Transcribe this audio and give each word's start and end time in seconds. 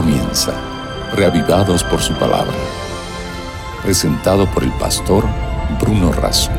comienza, 0.00 0.52
reavivados 1.16 1.82
por 1.82 1.98
su 1.98 2.14
palabra. 2.14 2.54
Presentado 3.82 4.46
por 4.54 4.62
el 4.62 4.70
pastor 4.78 5.24
Bruno 5.80 6.12
Razo. 6.12 6.52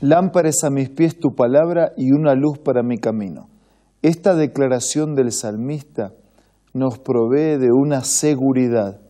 Lámparas 0.00 0.64
a 0.64 0.70
mis 0.70 0.88
pies 0.88 1.18
tu 1.18 1.34
palabra 1.34 1.92
y 1.98 2.12
una 2.12 2.34
luz 2.34 2.58
para 2.60 2.82
mi 2.82 2.96
camino. 2.96 3.50
Esta 4.00 4.34
declaración 4.34 5.14
del 5.14 5.32
salmista 5.32 6.14
nos 6.72 6.98
provee 6.98 7.58
de 7.58 7.68
una 7.70 8.04
seguridad 8.04 9.02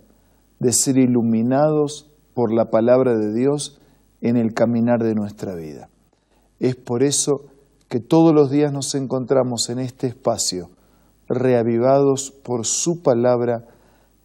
de 0.59 0.73
ser 0.73 0.99
iluminados 0.99 2.11
por 2.35 2.53
la 2.53 2.71
palabra 2.71 3.17
de 3.17 3.33
Dios 3.33 3.81
en 4.21 4.37
el 4.37 4.55
caminar 4.55 5.05
de 5.05 5.15
nuestra 5.15 5.55
vida. 5.55 5.89
Es 6.59 6.75
por 6.75 7.05
eso 7.05 7.54
que 7.95 8.01
todos 8.01 8.35
los 8.35 8.51
días 8.51 8.73
nos 8.73 8.93
encontramos 8.97 9.71
en 9.71 9.79
este 9.79 10.09
espacio, 10.09 10.69
reavivados 11.29 12.33
por 12.33 12.67
su 12.67 13.05
palabra, 13.05 13.69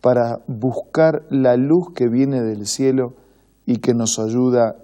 para 0.01 0.41
buscar 0.47 1.27
la 1.29 1.55
luz 1.55 1.93
que 1.93 2.07
viene 2.07 2.41
del 2.41 2.65
cielo 2.65 3.13
y 3.67 3.77
que 3.77 3.93
nos 3.93 4.17
ayuda 4.17 4.77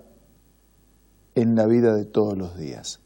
en 1.34 1.55
la 1.55 1.66
vida 1.66 1.95
de 1.95 2.05
todos 2.05 2.38
los 2.38 2.59
días. 2.59 2.99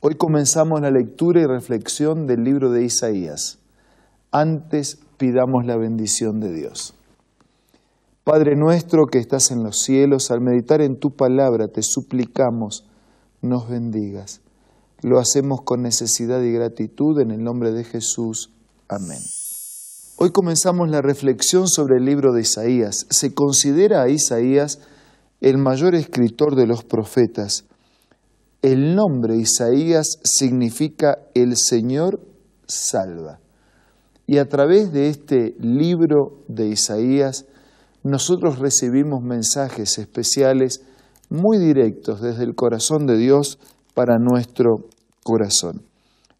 Hoy 0.00 0.16
comenzamos 0.16 0.82
la 0.82 0.90
lectura 0.90 1.40
y 1.40 1.46
reflexión 1.46 2.26
del 2.26 2.44
libro 2.44 2.70
de 2.70 2.84
Isaías. 2.84 3.58
Antes 4.30 5.00
pidamos 5.16 5.64
la 5.64 5.78
bendición 5.78 6.40
de 6.40 6.52
Dios. 6.52 6.92
Padre 8.22 8.54
nuestro 8.54 9.06
que 9.06 9.16
estás 9.16 9.50
en 9.50 9.62
los 9.62 9.78
cielos, 9.78 10.30
al 10.30 10.42
meditar 10.42 10.82
en 10.82 10.98
tu 11.00 11.16
palabra 11.16 11.68
te 11.68 11.80
suplicamos 11.80 12.84
nos 13.40 13.66
bendigas. 13.66 14.42
Lo 15.02 15.18
hacemos 15.18 15.62
con 15.62 15.82
necesidad 15.82 16.42
y 16.42 16.52
gratitud 16.52 17.20
en 17.20 17.30
el 17.30 17.42
nombre 17.42 17.72
de 17.72 17.84
Jesús. 17.84 18.50
Amén. 18.88 19.20
Hoy 20.18 20.30
comenzamos 20.30 20.90
la 20.90 21.00
reflexión 21.00 21.68
sobre 21.68 21.96
el 21.96 22.04
libro 22.04 22.32
de 22.34 22.42
Isaías. 22.42 23.06
Se 23.08 23.32
considera 23.32 24.02
a 24.02 24.10
Isaías 24.10 24.80
el 25.40 25.56
mayor 25.56 25.94
escritor 25.94 26.54
de 26.54 26.66
los 26.66 26.84
profetas. 26.84 27.64
El 28.60 28.94
nombre 28.94 29.36
Isaías 29.36 30.18
significa 30.22 31.16
el 31.32 31.56
Señor 31.56 32.20
salva. 32.66 33.40
Y 34.26 34.36
a 34.36 34.48
través 34.50 34.92
de 34.92 35.08
este 35.08 35.56
libro 35.58 36.44
de 36.46 36.68
Isaías, 36.68 37.46
nosotros 38.02 38.58
recibimos 38.58 39.22
mensajes 39.22 39.98
especiales 39.98 40.82
muy 41.30 41.56
directos 41.56 42.20
desde 42.20 42.44
el 42.44 42.54
corazón 42.54 43.06
de 43.06 43.16
Dios 43.16 43.58
para 44.00 44.18
nuestro 44.18 44.86
corazón. 45.22 45.82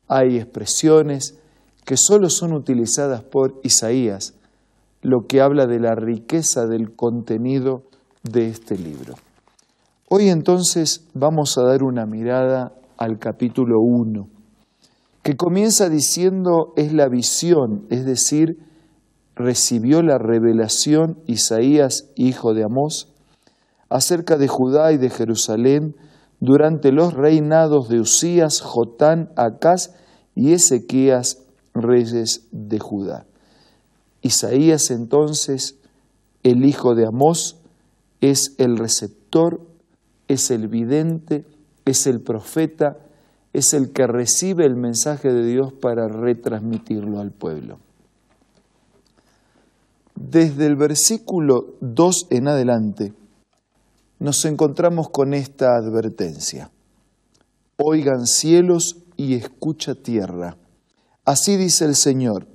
Hay 0.09 0.39
expresiones 0.39 1.39
que 1.85 1.99
solo 1.99 2.31
son 2.31 2.55
utilizadas 2.55 3.23
por 3.23 3.61
Isaías, 3.63 4.33
lo 5.03 5.27
que 5.29 5.43
habla 5.43 5.67
de 5.67 5.79
la 5.79 5.95
riqueza 5.95 6.65
del 6.65 6.97
contenido 6.97 7.83
de 8.23 8.49
este 8.49 8.79
libro. 8.79 9.13
Hoy 10.09 10.31
entonces 10.31 11.07
vamos 11.13 11.59
a 11.59 11.65
dar 11.65 11.83
una 11.83 12.07
mirada 12.07 12.73
al 12.97 13.19
capítulo 13.19 13.75
1, 13.79 14.27
que 15.23 15.37
comienza 15.37 15.91
diciendo 15.91 16.73
es 16.77 16.95
la 16.95 17.11
visión, 17.11 17.85
es 17.91 18.07
decir, 18.07 18.57
recibió 19.37 20.01
la 20.01 20.17
revelación 20.17 21.19
Isaías, 21.27 22.09
hijo 22.17 22.55
de 22.55 22.65
Amós, 22.65 23.13
acerca 23.91 24.39
de 24.39 24.49
Judá 24.49 24.93
y 24.93 24.97
de 24.97 25.11
Jerusalén 25.11 25.95
durante 26.41 26.91
los 26.91 27.13
reinados 27.13 27.89
de 27.89 28.01
Usías, 28.01 28.61
Jotán, 28.61 29.31
Acaz 29.37 29.95
y 30.35 30.53
Ezequías, 30.53 31.43
reyes 31.75 32.49
de 32.51 32.79
Judá. 32.79 33.27
Isaías 34.23 34.91
entonces, 34.91 35.77
el 36.43 36.65
hijo 36.65 36.95
de 36.95 37.07
Amós, 37.07 37.59
es 38.21 38.55
el 38.59 38.77
receptor, 38.77 39.61
es 40.29 40.51
el 40.51 40.69
vidente, 40.69 41.47
es 41.85 42.07
el 42.07 42.21
profeta, 42.21 42.99
es 43.53 43.75
el 43.75 43.93
que 43.93 44.07
recibe 44.07 44.65
el 44.65 44.77
mensaje 44.77 45.33
de 45.33 45.45
Dios 45.45 45.73
para 45.73 46.09
retransmitirlo 46.09 47.21
al 47.21 47.33
pueblo. 47.33 47.79
Desde 50.15 50.67
el 50.67 50.77
versículo 50.77 51.75
2 51.81 52.29
en 52.31 52.49
adelante, 52.49 53.13
nos 54.21 54.45
encontramos 54.45 55.09
con 55.09 55.33
esta 55.33 55.77
advertencia. 55.77 56.71
Oigan 57.79 58.27
cielos 58.27 58.99
y 59.17 59.35
escucha 59.35 59.95
tierra. 59.95 60.59
Así 61.25 61.57
dice 61.57 61.87
el 61.87 61.97
Señor. 61.97 62.47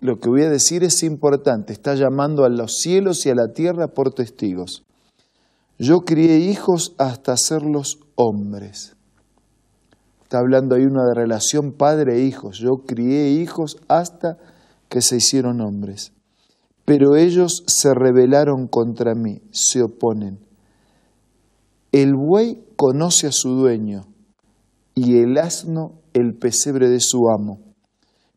Lo 0.00 0.18
que 0.18 0.30
voy 0.30 0.42
a 0.42 0.50
decir 0.50 0.82
es 0.82 1.02
importante. 1.02 1.74
Está 1.74 1.94
llamando 1.94 2.44
a 2.44 2.48
los 2.48 2.78
cielos 2.78 3.26
y 3.26 3.30
a 3.30 3.34
la 3.34 3.52
tierra 3.52 3.88
por 3.88 4.14
testigos. 4.14 4.82
Yo 5.78 6.00
crié 6.00 6.38
hijos 6.38 6.94
hasta 6.96 7.32
hacerlos 7.32 7.98
hombres. 8.14 8.96
Está 10.22 10.38
hablando 10.38 10.74
ahí 10.74 10.84
una 10.84 11.12
relación 11.14 11.72
padre 11.72 12.16
e 12.16 12.20
hijos. 12.22 12.58
Yo 12.58 12.78
crié 12.86 13.28
hijos 13.28 13.76
hasta 13.88 14.38
que 14.88 15.02
se 15.02 15.16
hicieron 15.16 15.60
hombres. 15.60 16.12
Pero 16.86 17.14
ellos 17.14 17.62
se 17.66 17.92
rebelaron 17.92 18.68
contra 18.68 19.14
mí, 19.14 19.42
se 19.50 19.82
oponen. 19.82 20.45
El 21.96 22.14
buey 22.14 22.62
conoce 22.76 23.26
a 23.26 23.32
su 23.32 23.52
dueño 23.52 24.04
y 24.94 25.16
el 25.16 25.38
asno 25.38 26.02
el 26.12 26.34
pesebre 26.34 26.90
de 26.90 27.00
su 27.00 27.30
amo. 27.30 27.60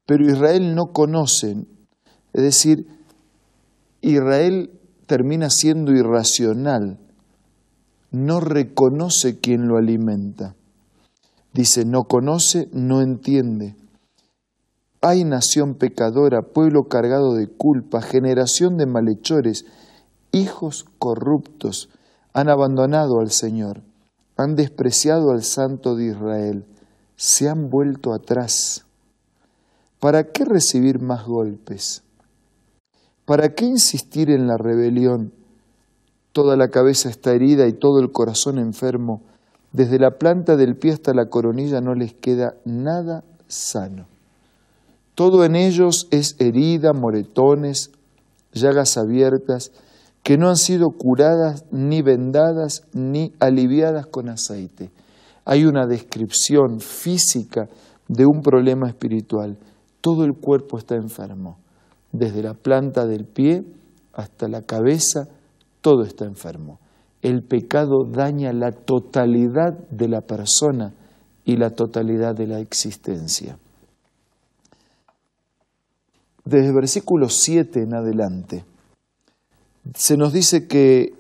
Pero 0.06 0.24
Israel 0.24 0.75
no 0.75 0.94
conoce, 0.94 1.66
es 2.31 2.42
decir, 2.42 2.88
Israel 4.00 4.72
termina 5.08 5.50
siendo 5.50 5.92
irracional, 5.92 7.02
no 8.12 8.40
reconoce 8.40 9.40
quien 9.40 9.68
lo 9.68 9.76
alimenta. 9.76 10.56
Dice, 11.52 11.84
no 11.84 12.06
conoce, 12.06 12.70
no 12.72 13.02
entiende. 13.02 13.76
Hay 15.02 15.26
nación 15.26 15.76
pecadora, 15.76 16.44
pueblo 16.44 16.84
cargado 16.84 17.34
de 17.34 17.50
culpa, 17.50 18.02
generación 18.02 18.78
de 18.78 18.86
malhechores, 18.86 19.66
hijos 20.31 20.86
corruptos 20.97 21.90
han 22.40 22.50
abandonado 22.50 23.20
al 23.20 23.32
Señor, 23.32 23.82
han 24.38 24.56
despreciado 24.56 25.32
al 25.32 25.44
Santo 25.44 25.96
de 25.96 26.06
Israel, 26.06 26.66
se 27.18 27.50
han 27.50 27.70
vuelto 27.70 28.14
atrás. 28.14 28.86
¿Para 30.00 30.32
qué 30.32 30.46
recibir 30.46 31.02
más 31.02 31.26
golpes? 31.26 32.04
¿Para 33.26 33.54
qué 33.54 33.66
insistir 33.66 34.30
en 34.30 34.48
la 34.48 34.56
rebelión? 34.58 35.34
Toda 36.32 36.56
la 36.56 36.70
cabeza 36.70 37.10
está 37.10 37.34
herida 37.34 37.68
y 37.68 37.74
todo 37.74 38.00
el 38.00 38.14
corazón 38.14 38.58
enfermo. 38.58 39.22
Desde 39.74 40.00
la 40.00 40.12
planta 40.12 40.56
del 40.56 40.78
pie 40.78 40.94
hasta 40.94 41.14
la 41.14 41.26
coronilla 41.26 41.82
no 41.82 41.94
les 41.94 42.14
queda 42.14 42.56
nada 42.64 43.26
sano. 43.48 44.08
Todo 45.14 45.44
en 45.44 45.58
ellos 45.58 46.08
es 46.12 46.38
herida, 46.40 46.94
moretones, 46.94 47.92
llagas 48.54 48.98
abiertas, 48.98 49.74
que 50.24 50.38
no 50.38 50.50
han 50.50 50.57
sido 50.57 50.90
curadas 50.90 51.66
ni 51.72 52.02
vendadas 52.02 52.84
ni 52.94 53.34
aliviadas 53.40 54.06
con 54.07 54.30
aceite. 54.30 54.91
Hay 55.46 55.66
una 55.66 55.88
descripción 55.88 56.80
física 56.80 57.68
de 58.07 58.25
un 58.25 58.41
problema 58.41 58.88
espiritual. 58.88 59.58
Todo 60.02 60.25
el 60.25 60.34
cuerpo 60.34 60.78
está 60.78 60.96
enfermo, 60.96 61.58
desde 62.12 62.44
la 62.44 62.53
planta 62.53 63.06
del 63.06 63.25
pie 63.25 63.63
hasta 64.13 64.47
la 64.47 64.63
cabeza, 64.63 65.28
todo 65.81 66.03
está 66.03 66.25
enfermo. 66.25 66.79
El 67.22 67.44
pecado 67.44 68.06
daña 68.09 68.53
la 68.53 68.72
totalidad 68.72 69.78
de 69.90 70.08
la 70.08 70.22
persona 70.22 70.94
y 71.46 71.58
la 71.58 71.72
totalidad 71.72 72.35
de 72.35 72.47
la 72.47 72.59
existencia. 72.59 73.58
Desde 76.46 76.67
el 76.67 76.73
versículo 76.73 77.29
7 77.29 77.82
en 77.82 77.94
adelante, 77.94 78.66
se 79.96 80.18
nos 80.18 80.34
dice 80.34 80.68
que 80.68 81.14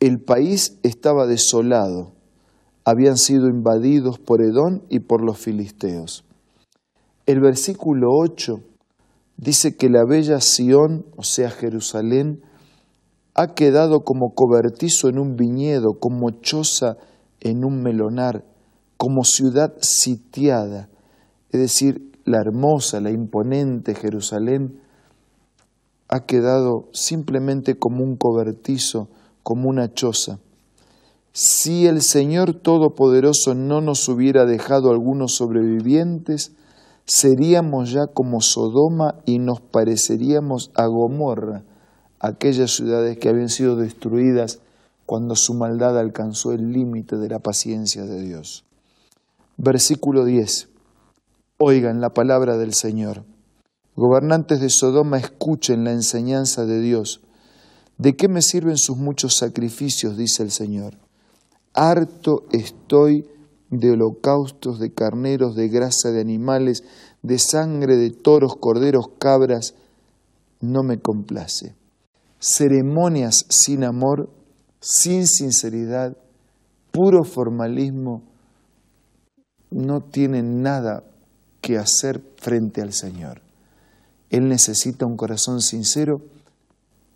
el 0.00 0.20
país 0.20 0.78
estaba 0.82 1.26
desolado, 1.26 2.12
habían 2.84 3.16
sido 3.16 3.48
invadidos 3.48 4.18
por 4.18 4.42
Edón 4.42 4.82
y 4.88 5.00
por 5.00 5.24
los 5.24 5.38
filisteos. 5.38 6.24
El 7.26 7.40
versículo 7.40 8.08
8 8.10 8.60
dice 9.36 9.76
que 9.76 9.88
la 9.88 10.04
bella 10.06 10.40
Sión, 10.40 11.06
o 11.16 11.22
sea 11.22 11.50
Jerusalén, 11.50 12.42
ha 13.34 13.54
quedado 13.54 14.00
como 14.00 14.34
cobertizo 14.34 15.08
en 15.08 15.18
un 15.18 15.36
viñedo, 15.36 15.94
como 15.98 16.30
choza 16.42 16.96
en 17.40 17.64
un 17.64 17.82
melonar, 17.82 18.44
como 18.96 19.24
ciudad 19.24 19.74
sitiada, 19.80 20.88
es 21.50 21.60
decir, 21.60 22.12
la 22.24 22.38
hermosa, 22.40 23.00
la 23.00 23.10
imponente 23.10 23.94
Jerusalén 23.94 24.80
ha 26.08 26.20
quedado 26.26 26.88
simplemente 26.92 27.78
como 27.78 28.04
un 28.04 28.16
cobertizo, 28.16 29.08
como 29.42 29.68
una 29.68 29.92
choza. 29.92 30.38
Si 31.32 31.86
el 31.86 32.02
Señor 32.02 32.54
Todopoderoso 32.54 33.54
no 33.54 33.80
nos 33.80 34.08
hubiera 34.08 34.44
dejado 34.44 34.90
algunos 34.90 35.34
sobrevivientes, 35.34 36.52
seríamos 37.06 37.90
ya 37.90 38.06
como 38.06 38.40
Sodoma 38.40 39.16
y 39.24 39.38
nos 39.38 39.60
pareceríamos 39.60 40.70
a 40.74 40.86
Gomorra, 40.86 41.64
aquellas 42.20 42.70
ciudades 42.70 43.18
que 43.18 43.28
habían 43.28 43.48
sido 43.48 43.76
destruidas 43.76 44.60
cuando 45.06 45.34
su 45.34 45.54
maldad 45.54 45.98
alcanzó 45.98 46.52
el 46.52 46.72
límite 46.72 47.16
de 47.16 47.28
la 47.28 47.40
paciencia 47.40 48.04
de 48.04 48.22
Dios. 48.22 48.64
Versículo 49.56 50.24
10. 50.24 50.68
Oigan 51.58 52.00
la 52.00 52.10
palabra 52.10 52.56
del 52.56 52.74
Señor. 52.74 53.24
Gobernantes 53.96 54.60
de 54.60 54.70
Sodoma, 54.70 55.18
escuchen 55.18 55.84
la 55.84 55.92
enseñanza 55.92 56.66
de 56.66 56.80
Dios. 56.80 57.20
¿De 57.98 58.16
qué 58.16 58.28
me 58.28 58.42
sirven 58.42 58.76
sus 58.76 58.96
muchos 58.96 59.36
sacrificios? 59.36 60.16
dice 60.16 60.42
el 60.42 60.50
Señor 60.50 60.98
harto 61.74 62.44
estoy 62.52 63.28
de 63.70 63.90
holocaustos, 63.90 64.78
de 64.78 64.94
carneros, 64.94 65.56
de 65.56 65.68
grasa 65.68 66.10
de 66.12 66.20
animales, 66.20 66.84
de 67.22 67.38
sangre 67.38 67.96
de 67.96 68.10
toros, 68.10 68.56
corderos, 68.56 69.08
cabras, 69.18 69.74
no 70.60 70.82
me 70.84 71.00
complace. 71.00 71.74
Ceremonias 72.38 73.46
sin 73.48 73.82
amor, 73.82 74.30
sin 74.80 75.26
sinceridad, 75.26 76.16
puro 76.92 77.24
formalismo, 77.24 78.22
no 79.70 80.02
tienen 80.02 80.62
nada 80.62 81.02
que 81.60 81.78
hacer 81.78 82.22
frente 82.36 82.80
al 82.80 82.92
Señor. 82.92 83.43
Él 84.30 84.48
necesita 84.48 85.06
un 85.06 85.16
corazón 85.16 85.60
sincero 85.60 86.22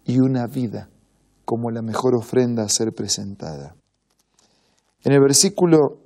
y 0.05 0.20
una 0.20 0.46
vida 0.46 0.88
como 1.44 1.70
la 1.70 1.82
mejor 1.82 2.14
ofrenda 2.14 2.62
a 2.62 2.69
ser 2.69 2.93
presentada. 2.93 3.75
En 5.02 5.12
el 5.12 5.20
versículo 5.20 6.00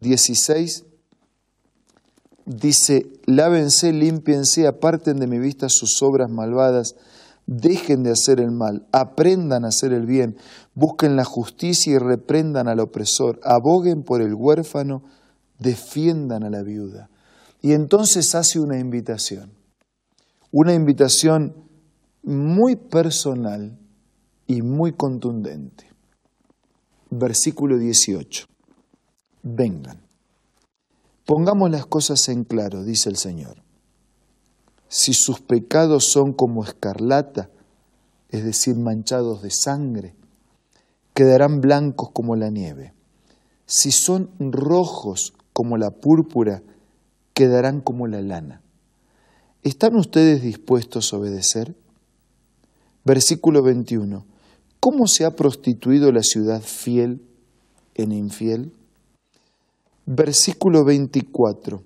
16 0.00 0.84
dice, 2.46 3.06
lávense, 3.26 3.92
límpiense, 3.92 4.66
aparten 4.66 5.18
de 5.18 5.26
mi 5.26 5.38
vista 5.38 5.68
sus 5.68 6.02
obras 6.02 6.30
malvadas, 6.30 6.94
dejen 7.46 8.02
de 8.02 8.12
hacer 8.12 8.40
el 8.40 8.50
mal, 8.50 8.86
aprendan 8.92 9.64
a 9.64 9.68
hacer 9.68 9.92
el 9.92 10.06
bien, 10.06 10.36
busquen 10.74 11.16
la 11.16 11.24
justicia 11.24 11.94
y 11.94 11.98
reprendan 11.98 12.68
al 12.68 12.80
opresor, 12.80 13.40
aboguen 13.42 14.02
por 14.02 14.22
el 14.22 14.34
huérfano, 14.34 15.02
defiendan 15.58 16.44
a 16.44 16.50
la 16.50 16.62
viuda. 16.62 17.10
Y 17.60 17.72
entonces 17.72 18.34
hace 18.34 18.60
una 18.60 18.78
invitación, 18.78 19.52
una 20.50 20.74
invitación 20.74 21.54
muy 22.22 22.76
personal 22.76 23.78
y 24.46 24.62
muy 24.62 24.92
contundente 24.92 25.88
versículo 27.10 27.78
18. 27.78 28.46
Vengan. 29.42 30.02
Pongamos 31.24 31.70
las 31.70 31.86
cosas 31.86 32.28
en 32.28 32.44
claro, 32.44 32.84
dice 32.84 33.08
el 33.08 33.16
Señor. 33.16 33.62
Si 34.88 35.12
sus 35.12 35.40
pecados 35.40 36.10
son 36.10 36.32
como 36.32 36.64
escarlata, 36.64 37.50
es 38.30 38.44
decir, 38.44 38.76
manchados 38.76 39.42
de 39.42 39.50
sangre, 39.50 40.14
quedarán 41.14 41.60
blancos 41.60 42.10
como 42.10 42.36
la 42.36 42.50
nieve. 42.50 42.94
Si 43.66 43.90
son 43.90 44.30
rojos 44.38 45.34
como 45.52 45.76
la 45.76 45.90
púrpura, 45.90 46.62
quedarán 47.34 47.80
como 47.80 48.06
la 48.06 48.22
lana. 48.22 48.62
¿Están 49.64 49.96
ustedes 49.96 50.42
dispuestos 50.42 51.12
a 51.12 51.16
obedecer? 51.16 51.74
Versículo 53.04 53.62
21. 53.62 54.24
¿Cómo 54.78 55.06
se 55.08 55.24
ha 55.24 55.34
prostituido 55.34 56.12
la 56.12 56.22
ciudad 56.22 56.62
fiel 56.62 57.22
en 57.94 58.12
infiel? 58.12 58.72
Versículo 60.06 60.84
24. 60.84 61.82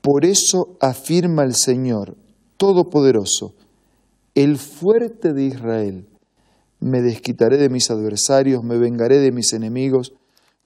Por 0.00 0.24
eso 0.24 0.76
afirma 0.80 1.44
el 1.44 1.54
Señor 1.54 2.16
Todopoderoso, 2.56 3.54
el 4.34 4.58
fuerte 4.58 5.32
de 5.32 5.44
Israel, 5.44 6.06
me 6.80 7.02
desquitaré 7.02 7.56
de 7.56 7.68
mis 7.68 7.90
adversarios, 7.90 8.64
me 8.64 8.78
vengaré 8.78 9.18
de 9.18 9.32
mis 9.32 9.52
enemigos, 9.52 10.14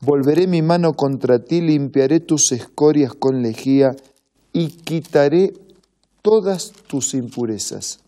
volveré 0.01 0.47
mi 0.47 0.63
mano 0.63 0.95
contra 0.95 1.45
ti, 1.45 1.61
limpiaré 1.61 2.21
tus 2.21 2.53
escorias 2.53 3.13
con 3.15 3.43
lejía 3.43 3.95
y 4.53 4.69
quitaré 4.69 5.53
todas 6.25 6.73
tus 6.89 7.13
impurezas 7.13 8.01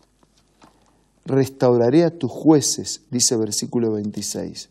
restauraré 1.26 2.04
a 2.04 2.10
tus 2.10 2.30
jueces, 2.30 3.02
dice 3.10 3.36
versículo 3.36 3.92
26. 3.92 4.70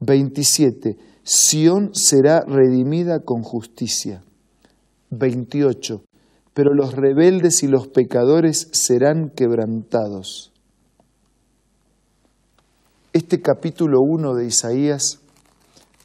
27. 0.00 0.96
Sión 1.22 1.94
será 1.94 2.40
redimida 2.46 3.20
con 3.20 3.42
justicia. 3.42 4.22
28. 5.10 6.02
Pero 6.54 6.72
los 6.72 6.94
rebeldes 6.94 7.62
y 7.62 7.66
los 7.66 7.88
pecadores 7.88 8.68
serán 8.72 9.28
quebrantados. 9.28 10.50
Este 13.12 13.42
capítulo 13.42 14.00
1 14.00 14.34
de 14.34 14.46
Isaías 14.46 15.20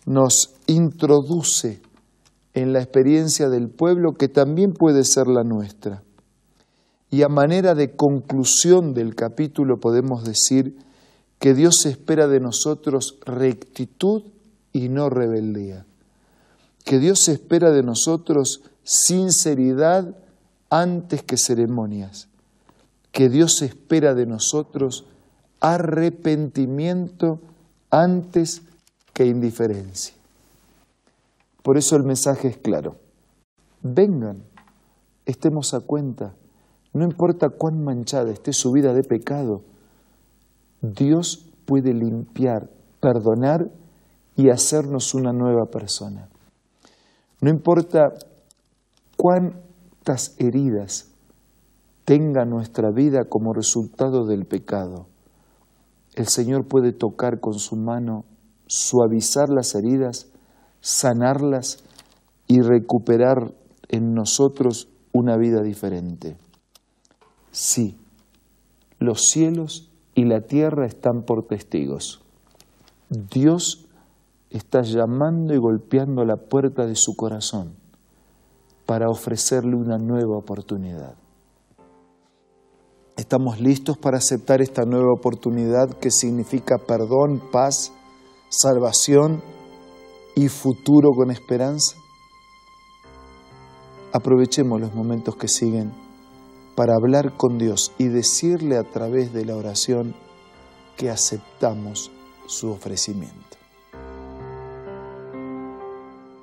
nos 0.06 0.54
introduce 0.68 1.82
en 2.54 2.74
la 2.74 2.82
experiencia 2.82 3.48
del 3.48 3.70
pueblo 3.70 4.14
que 4.14 4.28
también 4.28 4.74
puede 4.74 5.06
ser 5.06 5.28
la 5.28 5.44
nuestra. 5.44 6.04
Y 7.12 7.24
a 7.24 7.30
manera 7.30 7.76
de 7.76 7.98
conclusión 7.98 8.94
del 8.94 9.16
capítulo 9.16 9.82
podemos 9.82 10.24
decir 10.24 10.78
que 11.40 11.54
Dios 11.54 11.86
espera 11.86 12.30
de 12.30 12.40
nosotros 12.40 13.18
rectitud 13.26 14.24
y 14.72 14.88
no 14.88 15.10
rebeldía. 15.10 15.86
Que 16.86 17.00
Dios 17.00 17.28
espera 17.28 17.72
de 17.72 17.84
nosotros 17.84 18.62
sinceridad 18.86 20.16
antes 20.70 21.22
que 21.22 21.36
ceremonias. 21.36 22.30
Que 23.12 23.28
Dios 23.28 23.62
espera 23.62 24.16
de 24.16 24.26
nosotros 24.26 25.04
arrepentimiento 25.60 27.42
antes 27.90 28.62
que 29.14 29.26
indiferencia. 29.26 30.16
Por 31.62 31.78
eso 31.78 31.98
el 31.98 32.04
mensaje 32.04 32.48
es 32.48 32.58
claro. 32.58 32.96
Vengan, 33.82 34.44
estemos 35.26 35.74
a 35.74 35.82
cuenta 35.82 36.36
no 36.94 37.06
importa 37.06 37.50
cuán 37.50 37.84
manchada 37.84 38.32
esté 38.32 38.52
su 38.52 38.72
vida 38.72 38.94
de 38.94 39.04
pecado, 39.04 39.62
Dios 40.82 41.46
puede 41.66 41.94
limpiar, 41.94 42.70
perdonar 43.00 43.72
y 44.36 44.50
hacernos 44.50 45.14
una 45.14 45.32
nueva 45.32 45.66
persona. 45.72 46.28
No 47.40 47.50
importa 47.50 48.14
cuántas 49.16 50.36
heridas 50.38 51.12
tenga 52.04 52.46
nuestra 52.46 52.92
vida 52.92 53.26
como 53.30 53.54
resultado 53.54 54.26
del 54.26 54.46
pecado, 54.46 55.08
el 56.16 56.28
Señor 56.28 56.68
puede 56.68 56.92
tocar 56.92 57.40
con 57.40 57.54
su 57.54 57.78
mano, 57.78 58.26
suavizar 58.68 59.50
las 59.50 59.76
heridas, 59.76 60.28
sanarlas 60.82 61.84
y 62.48 62.60
recuperar 62.60 63.54
en 63.88 64.14
nosotros 64.14 64.90
una 65.14 65.38
vida 65.38 65.62
diferente. 65.62 66.36
Sí, 67.52 67.98
los 68.98 69.24
cielos 69.24 69.92
y 70.16 70.24
la 70.24 70.42
tierra 70.42 70.86
están 70.86 71.24
por 71.24 71.46
testigos. 71.48 72.22
Dios 73.10 73.86
está 74.50 74.84
llamando 74.84 75.54
y 75.54 75.58
golpeando 75.58 76.24
la 76.24 76.38
puerta 76.38 76.86
de 76.86 76.96
su 76.96 77.14
corazón 77.16 77.76
para 78.86 79.10
ofrecerle 79.10 79.76
una 79.76 79.98
nueva 79.98 80.38
oportunidad. 80.38 81.16
¿Estamos 83.18 83.60
listos 83.60 83.98
para 83.98 84.18
aceptar 84.18 84.62
esta 84.62 84.84
nueva 84.84 85.12
oportunidad 85.14 85.90
que 86.00 86.10
significa 86.10 86.78
perdón, 86.78 87.42
paz, 87.52 87.92
salvación 88.50 89.42
y 90.36 90.48
futuro 90.48 91.10
con 91.12 91.32
esperanza? 91.32 91.98
Aprovechemos 94.14 94.80
los 94.80 94.94
momentos 94.94 95.36
que 95.36 95.48
siguen 95.48 95.92
para 96.82 96.96
hablar 96.96 97.38
con 97.38 97.60
Dios 97.60 97.92
y 98.00 98.08
decirle 98.08 98.76
a 98.76 98.84
través 98.84 99.32
de 99.34 99.46
la 99.46 99.56
oración 99.56 100.16
que 100.98 101.12
aceptamos 101.12 102.10
su 102.48 102.72
ofrecimiento. 102.72 103.56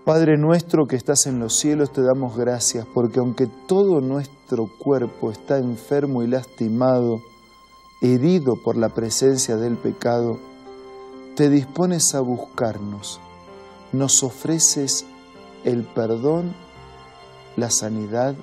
Padre 0.05 0.37
nuestro 0.39 0.87
que 0.87 0.95
estás 0.95 1.27
en 1.27 1.41
los 1.41 1.59
cielos, 1.59 1.93
te 1.93 2.03
damos 2.03 2.37
gracias 2.37 2.87
porque 2.95 3.19
aunque 3.19 3.49
todo 3.67 4.01
nuestro 4.01 4.69
cuerpo 4.79 5.33
está 5.33 5.59
enfermo 5.59 6.23
y 6.23 6.29
lastimado, 6.29 7.21
herido 8.01 8.55
por 8.63 8.77
la 8.77 8.91
presencia 8.91 9.57
del 9.57 9.77
pecado, 9.77 10.39
te 11.35 11.51
dispones 11.51 12.15
a 12.15 12.21
buscarnos, 12.21 13.19
nos 13.93 14.23
ofreces 14.23 15.05
el 15.65 15.83
perdón, 15.83 16.55
la 17.57 17.71
sanidad 17.71 18.37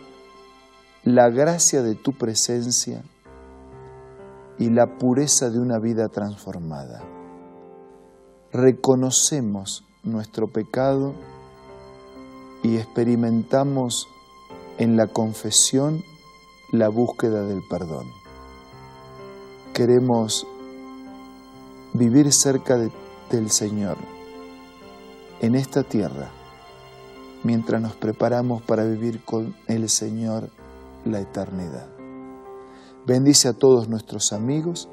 la 1.06 1.30
gracia 1.30 1.84
de 1.84 1.94
tu 1.94 2.14
presencia 2.14 3.04
y 4.58 4.72
la 4.72 4.98
pureza 4.98 5.52
de 5.52 5.60
una 5.60 5.78
vida 5.78 6.10
transformada. 6.10 7.04
reconocemos 8.52 9.84
nuestro 10.04 10.48
pecado 10.48 11.14
y 12.64 12.78
experimentamos 12.78 14.08
en 14.80 14.98
la 14.98 15.06
confesión 15.06 16.04
la 16.72 16.90
búsqueda 16.90 17.44
del 17.44 17.62
perdón. 17.70 18.08
Queremos 19.74 20.48
vivir 21.94 22.34
cerca 22.34 22.80
del 23.30 23.52
Señor 23.52 23.98
en 25.40 25.54
esta 25.54 25.84
tierra 25.84 26.32
mientras 27.44 27.80
nos 27.80 27.94
preparamos 27.94 28.64
para 28.64 28.86
vivir 28.86 29.24
con 29.24 29.56
el 29.68 29.88
Señor 29.88 30.50
la 31.06 31.20
eternidad. 31.20 31.88
Bendice 33.06 33.48
a 33.48 33.54
todos 33.54 33.88
nuestros 33.88 34.34
amigos, 34.34 34.90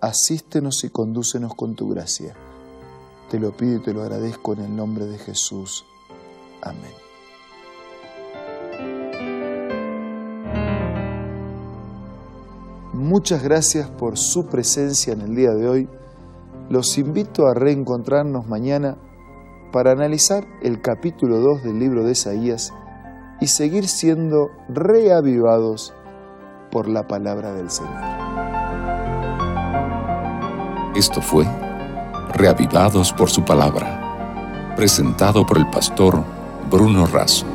asístenos 0.00 0.84
y 0.84 0.90
condúcenos 0.90 1.54
con 1.54 1.74
tu 1.74 1.88
gracia. 1.88 2.34
Te 3.30 3.40
lo 3.40 3.56
pido 3.56 3.76
y 3.76 3.82
te 3.82 3.94
lo 3.94 4.02
agradezco 4.02 4.52
en 4.52 4.60
el 4.60 4.76
nombre 4.76 5.06
de 5.06 5.18
Jesús. 5.18 5.86
Amén. 6.60 6.92
Muchas 12.92 13.42
gracias 13.42 13.88
por 13.88 14.18
su 14.18 14.46
presencia 14.46 15.14
en 15.14 15.22
el 15.22 15.34
día 15.34 15.50
de 15.52 15.68
hoy. 15.68 15.88
Los 16.68 16.98
invito 16.98 17.46
a 17.46 17.54
reencontrarnos 17.54 18.46
mañana 18.46 18.98
para 19.72 19.92
analizar 19.92 20.46
el 20.62 20.82
capítulo 20.82 21.40
2 21.40 21.62
del 21.62 21.78
libro 21.78 22.04
de 22.04 22.12
Isaías 22.12 22.72
y 23.42 23.48
seguir 23.48 23.88
siendo 23.88 24.52
reavivados 24.68 25.92
por 26.70 26.86
la 26.86 27.08
palabra 27.08 27.52
del 27.52 27.70
Señor. 27.70 27.90
Esto 30.94 31.20
fue 31.20 31.44
Reavivados 32.34 33.12
por 33.12 33.28
su 33.30 33.44
palabra, 33.44 34.74
presentado 34.76 35.44
por 35.44 35.58
el 35.58 35.68
pastor 35.70 36.22
Bruno 36.70 37.04
Razo. 37.06 37.51